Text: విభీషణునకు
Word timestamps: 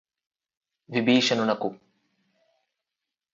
విభీషణునకు 0.89 1.69